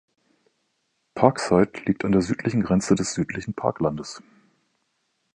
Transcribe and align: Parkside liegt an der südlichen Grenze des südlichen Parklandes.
Parkside 1.13 1.83
liegt 1.85 2.03
an 2.03 2.11
der 2.11 2.23
südlichen 2.23 2.63
Grenze 2.63 2.95
des 2.95 3.13
südlichen 3.13 3.53
Parklandes. 3.53 4.23